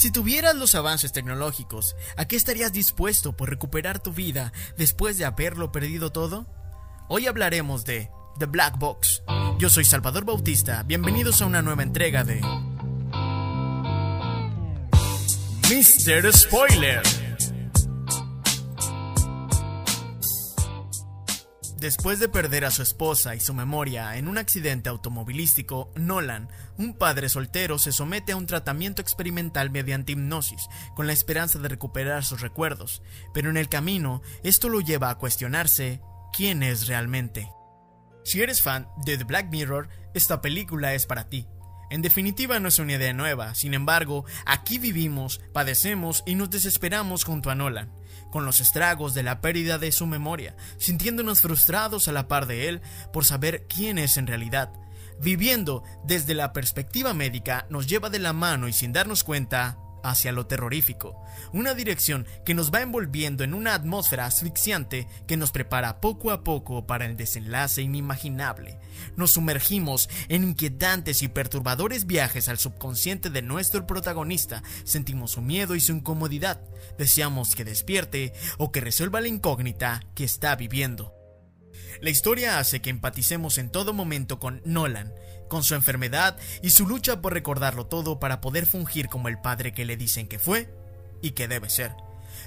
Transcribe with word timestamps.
Si 0.00 0.10
tuvieras 0.10 0.56
los 0.56 0.74
avances 0.74 1.12
tecnológicos, 1.12 1.94
¿a 2.16 2.24
qué 2.24 2.34
estarías 2.34 2.72
dispuesto 2.72 3.36
por 3.36 3.50
recuperar 3.50 4.02
tu 4.02 4.14
vida 4.14 4.50
después 4.78 5.18
de 5.18 5.26
haberlo 5.26 5.72
perdido 5.72 6.10
todo? 6.10 6.46
Hoy 7.10 7.26
hablaremos 7.26 7.84
de 7.84 8.08
The 8.38 8.46
Black 8.46 8.78
Box. 8.78 9.22
Yo 9.58 9.68
soy 9.68 9.84
Salvador 9.84 10.24
Bautista, 10.24 10.84
bienvenidos 10.84 11.42
a 11.42 11.46
una 11.46 11.60
nueva 11.60 11.82
entrega 11.82 12.24
de 12.24 12.40
Mr. 15.68 16.32
Spoiler. 16.32 17.29
Después 21.80 22.18
de 22.18 22.28
perder 22.28 22.66
a 22.66 22.70
su 22.70 22.82
esposa 22.82 23.34
y 23.34 23.40
su 23.40 23.54
memoria 23.54 24.18
en 24.18 24.28
un 24.28 24.36
accidente 24.36 24.90
automovilístico, 24.90 25.90
Nolan, 25.96 26.50
un 26.76 26.92
padre 26.92 27.30
soltero, 27.30 27.78
se 27.78 27.90
somete 27.90 28.32
a 28.32 28.36
un 28.36 28.44
tratamiento 28.44 29.00
experimental 29.00 29.70
mediante 29.70 30.12
hipnosis, 30.12 30.68
con 30.94 31.06
la 31.06 31.14
esperanza 31.14 31.58
de 31.58 31.70
recuperar 31.70 32.22
sus 32.22 32.42
recuerdos, 32.42 33.00
pero 33.32 33.48
en 33.48 33.56
el 33.56 33.70
camino 33.70 34.20
esto 34.42 34.68
lo 34.68 34.82
lleva 34.82 35.08
a 35.08 35.16
cuestionarse 35.16 36.02
quién 36.34 36.62
es 36.62 36.86
realmente. 36.86 37.50
Si 38.24 38.42
eres 38.42 38.60
fan 38.60 38.86
de 39.06 39.16
The 39.16 39.24
Black 39.24 39.48
Mirror, 39.50 39.88
esta 40.12 40.42
película 40.42 40.92
es 40.92 41.06
para 41.06 41.30
ti. 41.30 41.48
En 41.90 42.02
definitiva 42.02 42.60
no 42.60 42.68
es 42.68 42.78
una 42.78 42.92
idea 42.92 43.12
nueva, 43.12 43.54
sin 43.54 43.74
embargo, 43.74 44.24
aquí 44.46 44.78
vivimos, 44.78 45.40
padecemos 45.52 46.22
y 46.24 46.36
nos 46.36 46.48
desesperamos 46.48 47.24
junto 47.24 47.50
a 47.50 47.54
Nolan 47.56 47.92
con 48.30 48.44
los 48.44 48.60
estragos 48.60 49.12
de 49.12 49.24
la 49.24 49.40
pérdida 49.40 49.78
de 49.78 49.90
su 49.92 50.06
memoria, 50.06 50.56
sintiéndonos 50.78 51.40
frustrados 51.40 52.06
a 52.06 52.12
la 52.12 52.28
par 52.28 52.46
de 52.46 52.68
él 52.68 52.80
por 53.12 53.24
saber 53.24 53.66
quién 53.68 53.98
es 53.98 54.16
en 54.16 54.28
realidad. 54.28 54.72
Viviendo 55.20 55.82
desde 56.04 56.34
la 56.34 56.52
perspectiva 56.52 57.12
médica 57.12 57.66
nos 57.68 57.86
lleva 57.86 58.08
de 58.08 58.20
la 58.20 58.32
mano 58.32 58.68
y 58.68 58.72
sin 58.72 58.92
darnos 58.92 59.24
cuenta 59.24 59.78
hacia 60.02 60.32
lo 60.32 60.46
terrorífico, 60.46 61.22
una 61.52 61.74
dirección 61.74 62.26
que 62.44 62.54
nos 62.54 62.72
va 62.72 62.80
envolviendo 62.80 63.44
en 63.44 63.54
una 63.54 63.74
atmósfera 63.74 64.26
asfixiante 64.26 65.06
que 65.26 65.36
nos 65.36 65.52
prepara 65.52 66.00
poco 66.00 66.30
a 66.30 66.42
poco 66.42 66.86
para 66.86 67.06
el 67.06 67.16
desenlace 67.16 67.82
inimaginable. 67.82 68.78
Nos 69.16 69.32
sumergimos 69.32 70.08
en 70.28 70.44
inquietantes 70.44 71.22
y 71.22 71.28
perturbadores 71.28 72.06
viajes 72.06 72.48
al 72.48 72.58
subconsciente 72.58 73.30
de 73.30 73.42
nuestro 73.42 73.86
protagonista, 73.86 74.62
sentimos 74.84 75.32
su 75.32 75.42
miedo 75.42 75.74
y 75.74 75.80
su 75.80 75.92
incomodidad, 75.92 76.60
deseamos 76.98 77.54
que 77.54 77.64
despierte 77.64 78.32
o 78.58 78.72
que 78.72 78.80
resuelva 78.80 79.20
la 79.20 79.28
incógnita 79.28 80.02
que 80.14 80.24
está 80.24 80.56
viviendo. 80.56 81.19
La 82.00 82.10
historia 82.10 82.58
hace 82.58 82.80
que 82.80 82.90
empaticemos 82.90 83.58
en 83.58 83.70
todo 83.70 83.92
momento 83.92 84.38
con 84.38 84.62
Nolan, 84.64 85.12
con 85.48 85.62
su 85.62 85.74
enfermedad 85.74 86.38
y 86.62 86.70
su 86.70 86.86
lucha 86.86 87.20
por 87.20 87.34
recordarlo 87.34 87.86
todo 87.86 88.20
para 88.20 88.40
poder 88.40 88.66
fungir 88.66 89.08
como 89.08 89.28
el 89.28 89.40
padre 89.40 89.72
que 89.72 89.84
le 89.84 89.96
dicen 89.96 90.28
que 90.28 90.38
fue 90.38 90.72
y 91.20 91.32
que 91.32 91.48
debe 91.48 91.68
ser. 91.68 91.92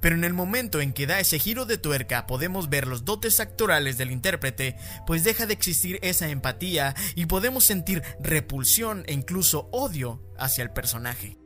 Pero 0.00 0.16
en 0.16 0.24
el 0.24 0.34
momento 0.34 0.80
en 0.80 0.92
que 0.92 1.06
da 1.06 1.20
ese 1.20 1.38
giro 1.38 1.64
de 1.64 1.78
tuerca 1.78 2.26
podemos 2.26 2.68
ver 2.68 2.86
los 2.86 3.04
dotes 3.04 3.40
actorales 3.40 3.98
del 3.98 4.10
intérprete, 4.10 4.76
pues 5.06 5.24
deja 5.24 5.46
de 5.46 5.54
existir 5.54 5.98
esa 6.02 6.28
empatía 6.28 6.94
y 7.14 7.26
podemos 7.26 7.64
sentir 7.64 8.02
repulsión 8.20 9.04
e 9.06 9.12
incluso 9.12 9.68
odio 9.72 10.22
hacia 10.38 10.64
el 10.64 10.70
personaje. 10.70 11.36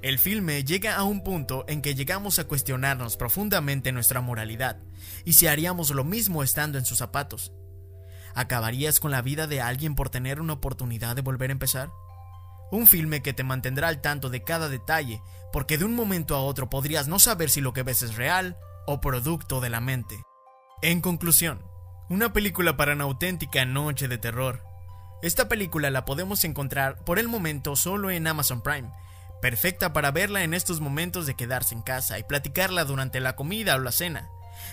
El 0.00 0.18
filme 0.18 0.64
llega 0.64 0.96
a 0.96 1.02
un 1.02 1.24
punto 1.24 1.64
en 1.68 1.82
que 1.82 1.94
llegamos 1.94 2.38
a 2.38 2.44
cuestionarnos 2.44 3.16
profundamente 3.16 3.90
nuestra 3.90 4.20
moralidad, 4.20 4.78
y 5.24 5.32
si 5.32 5.48
haríamos 5.48 5.90
lo 5.90 6.04
mismo 6.04 6.42
estando 6.42 6.78
en 6.78 6.84
sus 6.84 6.98
zapatos. 6.98 7.52
¿Acabarías 8.34 9.00
con 9.00 9.10
la 9.10 9.22
vida 9.22 9.46
de 9.48 9.60
alguien 9.60 9.96
por 9.96 10.10
tener 10.10 10.40
una 10.40 10.52
oportunidad 10.52 11.16
de 11.16 11.22
volver 11.22 11.50
a 11.50 11.52
empezar? 11.52 11.90
Un 12.70 12.86
filme 12.86 13.22
que 13.22 13.32
te 13.32 13.42
mantendrá 13.42 13.88
al 13.88 14.00
tanto 14.00 14.30
de 14.30 14.44
cada 14.44 14.68
detalle, 14.68 15.20
porque 15.52 15.78
de 15.78 15.84
un 15.84 15.94
momento 15.94 16.36
a 16.36 16.42
otro 16.42 16.70
podrías 16.70 17.08
no 17.08 17.18
saber 17.18 17.50
si 17.50 17.60
lo 17.60 17.72
que 17.72 17.82
ves 17.82 18.02
es 18.02 18.14
real 18.14 18.56
o 18.86 19.00
producto 19.00 19.60
de 19.60 19.70
la 19.70 19.80
mente. 19.80 20.22
En 20.82 21.00
conclusión, 21.00 21.62
una 22.08 22.32
película 22.32 22.76
para 22.76 22.92
una 22.92 23.04
auténtica 23.04 23.64
noche 23.64 24.06
de 24.06 24.18
terror. 24.18 24.62
Esta 25.22 25.48
película 25.48 25.90
la 25.90 26.04
podemos 26.04 26.44
encontrar 26.44 27.02
por 27.04 27.18
el 27.18 27.26
momento 27.26 27.74
solo 27.74 28.10
en 28.10 28.28
Amazon 28.28 28.62
Prime, 28.62 28.92
perfecta 29.40 29.92
para 29.92 30.10
verla 30.10 30.42
en 30.42 30.54
estos 30.54 30.80
momentos 30.80 31.26
de 31.26 31.34
quedarse 31.34 31.74
en 31.74 31.82
casa 31.82 32.18
y 32.18 32.24
platicarla 32.24 32.84
durante 32.84 33.20
la 33.20 33.36
comida 33.36 33.76
o 33.76 33.78
la 33.78 33.92
cena. 33.92 34.30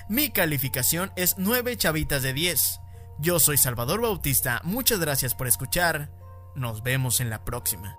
Mi 0.09 0.31
calificación 0.31 1.11
es 1.15 1.35
9 1.37 1.77
chavitas 1.77 2.23
de 2.23 2.33
10. 2.33 2.79
Yo 3.19 3.39
soy 3.39 3.57
Salvador 3.57 4.01
Bautista, 4.01 4.61
muchas 4.63 4.99
gracias 4.99 5.35
por 5.35 5.47
escuchar, 5.47 6.11
nos 6.55 6.83
vemos 6.83 7.19
en 7.19 7.29
la 7.29 7.45
próxima. 7.45 7.97